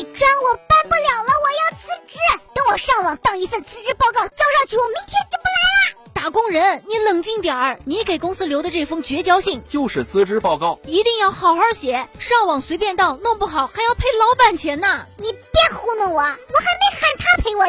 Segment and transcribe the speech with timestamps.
[0.00, 2.16] 这专我办不了了，我要辞职。
[2.54, 5.60] 等我上网当一份辞职报告交上去，我明天就不来
[5.92, 6.10] 了。
[6.14, 7.78] 打工人，你冷静点儿！
[7.84, 15.06] 你给公司留的这封绝交信就是辞职报告，一定要好好写，上网随便当，弄不好还要赔老板钱呢。
[15.18, 17.10] 你别糊弄我，我还没喊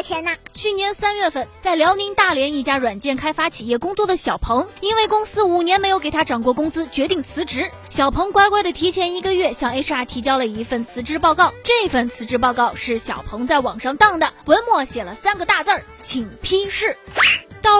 [0.02, 0.30] 钱呢。
[0.52, 7.70] 去年三月份，在辽宁大连一家软件开发企业工作的小鹏，因为公司五年没有给他涨过工资，决定辞职。
[7.88, 11.52] 小鹏乖乖的提前一个月向 HR 提交了一份辞职报告。
[11.64, 16.96] 这份辞职报告是小鹏在网上当的，文末写了三个大字儿：请批示。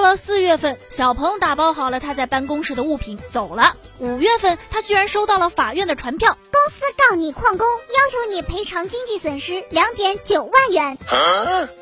[0.03, 3.77] 到了四月份，小鹏打包好了他在办公室的物品走了。
[4.01, 10.99] 五月份，他居然收到了法院的传票，公司告你旷工，要求你赔偿经济损失两点九万元。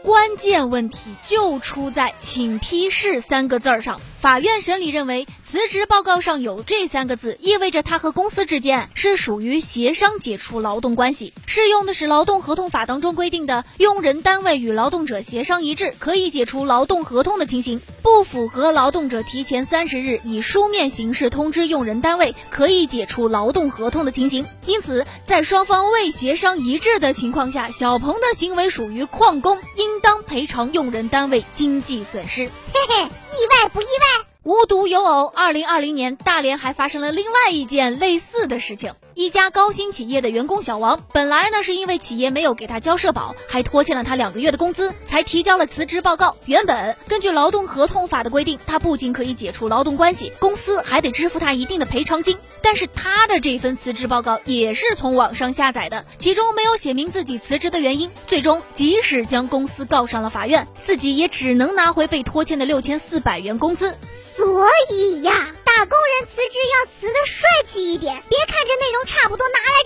[0.05, 4.03] 关键问题就出在“请批示”三个字儿上。
[4.21, 24.45] 法院审理认为，辞职报告上有这三个字，意味着他和公司之间是属于协商解除劳动关系，适用的是劳动合同法当中规定的用人单位与劳动者协商一致可以解除劳动合同的情形，不符合劳动者提前三十日以书面形式通知用人单位可以解除劳动合同的情形。
[24.67, 32.47] 因此，在双方未协商一致的情况下，小鹏的行为属于旷工，应当赔偿用人单位经济损失。
[32.47, 34.27] 嘿嘿，意外不意外？
[34.43, 38.95] 无独有偶，二零二零年大连还发生了另外一件类似的事情。
[39.21, 46.39] 一家高新企业的员工小王，本来呢是因为企业没有给他交社保，还拖欠了他两个月的工资，才提交了辞职报告。
[46.47, 52.39] 原本根据劳动合同法的规定，他不仅可以解除劳动关系，公司还得支付他一定的赔偿金。
[52.63, 58.11] 但是他的这份辞职报告也是从网上下载的，其中没有写明自己辞职的原因。
[58.27, 63.95] 最终，即使将公司告上了法院，自己也只能拿回被拖欠的六千四百元工资。
[64.11, 65.30] 所以呀。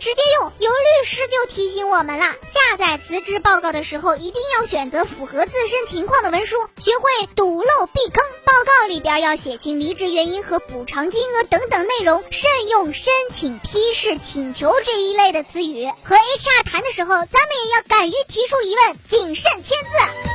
[0.05, 0.53] 直接用。
[0.59, 8.23] 有律师就提醒我们了，下载辞职报告的时候，一定要选择符合自身情况的文书，学会堵漏避坑。
[8.45, 15.87] 报告里边要写清离职原因和补偿金额等等内容，慎用申请、批示、请求这一类的词语。
[16.03, 20.34] 和 HR 谈的时候，咱们也要敢于提出疑问，谨慎签字。